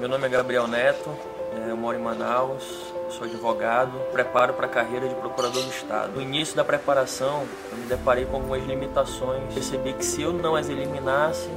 Meu 0.00 0.08
nome 0.08 0.26
é 0.26 0.30
Gabriel 0.30 0.66
Neto, 0.66 1.10
é, 1.52 1.70
eu 1.70 1.76
moro 1.76 1.94
em 1.98 2.00
Manaus, 2.00 2.90
sou 3.10 3.26
advogado, 3.26 3.92
preparo 4.10 4.54
para 4.54 4.64
a 4.64 4.68
carreira 4.68 5.06
de 5.06 5.14
procurador 5.14 5.62
do 5.62 5.68
Estado. 5.68 6.12
No 6.14 6.22
início 6.22 6.56
da 6.56 6.64
preparação, 6.64 7.46
eu 7.70 7.76
me 7.76 7.84
deparei 7.84 8.24
com 8.24 8.36
algumas 8.36 8.64
limitações. 8.64 9.52
Percebi 9.52 9.92
que 9.92 10.02
se 10.02 10.22
eu 10.22 10.32
não 10.32 10.56
as 10.56 10.70
eliminasse, 10.70 11.50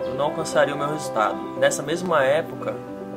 eu 0.00 0.14
não 0.14 0.26
alcançaria 0.26 0.72
o 0.76 0.78
meu 0.78 0.88
resultado. 0.88 1.58
Nessa 1.58 1.82
mesma 1.82 2.22
época, 2.22 2.72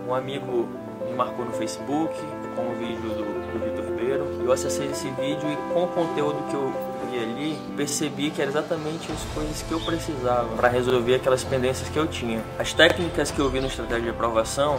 um 0.08 0.16
amigo 0.16 0.68
me 1.06 1.14
marcou 1.14 1.46
no 1.46 1.52
Facebook 1.52 2.12
com 2.56 2.72
o 2.72 2.76
vídeo 2.76 3.10
do, 3.10 3.54
do 3.54 3.64
Vitor 3.64 3.86
Ribeiro. 3.86 4.42
Eu 4.44 4.52
acessei 4.52 4.88
esse 4.88 5.10
vídeo 5.12 5.50
e 5.52 5.74
com 5.74 5.84
o 5.84 5.88
conteúdo 5.88 6.44
que 6.50 6.56
eu 6.56 6.74
vi 7.12 7.20
ali, 7.20 7.60
percebi 7.76 8.30
que 8.30 8.42
era 8.42 8.50
exatamente 8.50 9.12
as 9.12 9.24
coisas 9.34 9.62
que 9.62 9.72
eu 9.72 9.80
precisava 9.80 10.48
para 10.56 10.68
resolver 10.68 11.16
aquelas 11.16 11.44
pendências 11.44 11.90
que 11.90 11.98
eu 11.98 12.08
tinha. 12.08 12.42
As 12.58 12.74
técnicas 12.74 13.32
que 13.32 13.40
eu 13.40 13.50
vi 13.50 13.60
no 13.60 13.68
estratégia 13.68 14.04
de 14.04 14.10
aprovação 14.10 14.78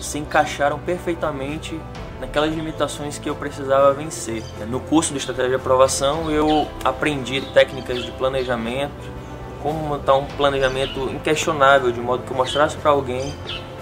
se 0.00 0.18
encaixaram 0.18 0.78
perfeitamente 0.78 1.78
naquelas 2.20 2.54
limitações 2.54 3.18
que 3.18 3.28
eu 3.28 3.34
precisava 3.34 3.92
vencer. 3.92 4.42
No 4.68 4.80
curso 4.80 5.12
de 5.12 5.18
estratégia 5.18 5.50
de 5.50 5.56
aprovação, 5.56 6.30
eu 6.30 6.66
aprendi 6.84 7.40
técnicas 7.52 8.04
de 8.04 8.10
planejamento, 8.12 9.20
como 9.62 9.78
montar 9.78 10.16
um 10.16 10.24
planejamento 10.24 11.00
inquestionável, 11.10 11.90
de 11.92 12.00
modo 12.00 12.22
que 12.22 12.30
eu 12.30 12.36
mostrasse 12.36 12.76
para 12.76 12.90
alguém 12.90 13.34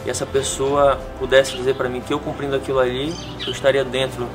e 0.05 0.11
essa 0.11 0.25
pessoa 0.25 0.99
pudesse 1.19 1.57
dizer 1.57 1.75
para 1.75 1.89
mim 1.89 2.01
que 2.01 2.13
eu 2.13 2.19
cumprindo 2.19 2.57
aquilo 2.57 2.79
ali, 2.79 3.15
eu 3.47 3.53
estaria 3.53 3.85
dentro 3.85 4.29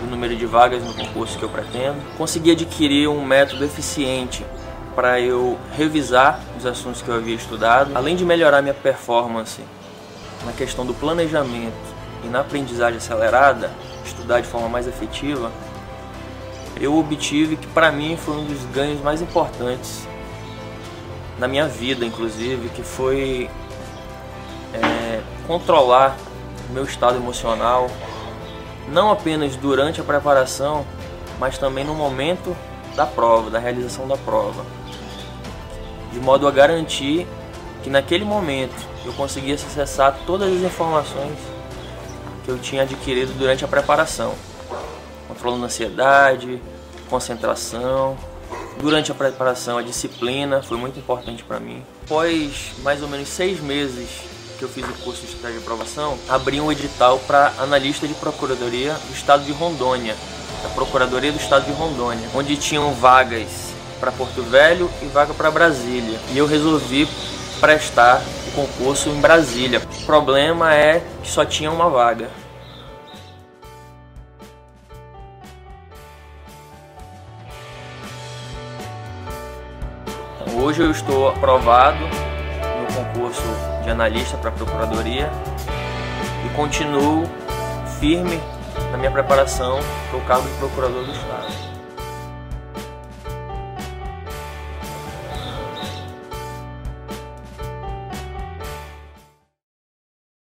do 0.00 0.06
número 0.10 0.34
de 0.34 0.46
vagas 0.46 0.82
no 0.82 0.92
concurso 0.94 1.38
que 1.38 1.44
eu 1.44 1.48
pretendo. 1.48 1.96
Consegui 2.16 2.50
adquirir 2.50 3.08
um 3.08 3.24
método 3.24 3.64
eficiente 3.64 4.44
para 4.94 5.20
eu 5.20 5.58
revisar 5.76 6.40
os 6.58 6.66
assuntos 6.66 7.00
que 7.00 7.08
eu 7.08 7.14
havia 7.14 7.34
estudado, 7.34 7.92
além 7.94 8.16
de 8.16 8.24
melhorar 8.24 8.60
minha 8.62 8.74
performance 8.74 9.62
na 10.44 10.52
questão 10.52 10.84
do 10.84 10.92
planejamento 10.92 11.72
e 12.24 12.26
na 12.26 12.40
aprendizagem 12.40 12.98
acelerada, 12.98 13.70
estudar 14.04 14.40
de 14.40 14.46
forma 14.46 14.68
mais 14.68 14.86
efetiva, 14.86 15.50
eu 16.80 16.98
obtive 16.98 17.56
que 17.56 17.66
para 17.68 17.92
mim 17.92 18.16
foi 18.16 18.36
um 18.36 18.44
dos 18.44 18.64
ganhos 18.66 19.00
mais 19.02 19.22
importantes 19.22 20.06
na 21.38 21.48
minha 21.48 21.66
vida, 21.66 22.04
inclusive, 22.04 22.68
que 22.70 22.82
foi 22.82 23.48
controlar 25.46 26.16
o 26.68 26.72
meu 26.72 26.84
estado 26.84 27.16
emocional, 27.16 27.88
não 28.88 29.10
apenas 29.10 29.56
durante 29.56 30.00
a 30.00 30.04
preparação, 30.04 30.84
mas 31.38 31.58
também 31.58 31.84
no 31.84 31.94
momento 31.94 32.56
da 32.94 33.06
prova, 33.06 33.50
da 33.50 33.58
realização 33.58 34.06
da 34.06 34.16
prova, 34.16 34.64
de 36.12 36.20
modo 36.20 36.46
a 36.46 36.50
garantir 36.50 37.26
que 37.82 37.90
naquele 37.90 38.24
momento 38.24 38.86
eu 39.04 39.12
conseguisse 39.14 39.66
acessar 39.66 40.18
todas 40.26 40.52
as 40.52 40.60
informações 40.60 41.38
que 42.44 42.50
eu 42.50 42.58
tinha 42.58 42.82
adquirido 42.82 43.32
durante 43.36 43.64
a 43.64 43.68
preparação, 43.68 44.34
controlando 45.26 45.64
a 45.64 45.66
ansiedade, 45.66 46.60
concentração. 47.08 48.16
Durante 48.80 49.12
a 49.12 49.14
preparação, 49.14 49.78
a 49.78 49.82
disciplina 49.82 50.62
foi 50.62 50.76
muito 50.76 50.98
importante 50.98 51.44
para 51.44 51.60
mim. 51.60 51.84
Após 52.04 52.72
mais 52.82 53.02
ou 53.02 53.08
menos 53.08 53.28
seis 53.28 53.60
meses 53.60 54.22
que 54.62 54.66
eu 54.66 54.68
fiz 54.68 54.88
o 54.88 55.02
curso 55.02 55.22
de 55.22 55.26
estratégia 55.26 55.58
de 55.58 55.64
aprovação, 55.64 56.16
abri 56.28 56.60
um 56.60 56.70
edital 56.70 57.18
para 57.26 57.52
analista 57.58 58.06
de 58.06 58.14
procuradoria 58.14 58.92
do 58.92 59.12
estado 59.12 59.44
de 59.44 59.50
Rondônia, 59.50 60.14
da 60.62 60.68
Procuradoria 60.68 61.32
do 61.32 61.38
Estado 61.38 61.64
de 61.64 61.72
Rondônia, 61.72 62.28
onde 62.32 62.56
tinham 62.56 62.94
vagas 62.94 63.72
para 63.98 64.12
Porto 64.12 64.40
Velho 64.42 64.88
e 65.02 65.06
vaga 65.06 65.34
para 65.34 65.50
Brasília. 65.50 66.16
E 66.30 66.38
eu 66.38 66.46
resolvi 66.46 67.08
prestar 67.60 68.22
o 68.48 68.52
concurso 68.52 69.08
em 69.08 69.20
Brasília. 69.20 69.82
O 70.00 70.06
problema 70.06 70.72
é 70.72 71.02
que 71.24 71.28
só 71.28 71.44
tinha 71.44 71.70
uma 71.70 71.90
vaga. 71.90 72.30
Hoje 80.54 80.82
eu 80.82 80.90
estou 80.92 81.30
aprovado 81.30 82.04
no 82.06 82.94
concurso 82.94 83.71
de 83.82 83.90
analista 83.90 84.36
para 84.36 84.50
a 84.50 84.52
Procuradoria 84.52 85.30
e 86.46 86.48
continuo 86.54 87.24
firme 87.98 88.40
na 88.90 88.98
minha 88.98 89.10
preparação 89.10 89.80
para 90.10 90.18
o 90.18 90.24
cargo 90.24 90.48
de 90.48 90.54
Procurador 90.56 91.04
do 91.04 91.12
Estado. 91.12 91.71